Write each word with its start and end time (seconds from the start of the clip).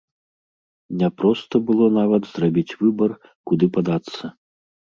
Няпроста 1.01 1.55
было 1.67 1.85
нават 1.99 2.23
зрабіць 2.33 2.75
выбар, 2.81 3.17
куды 3.53 3.65
падацца. 3.79 4.35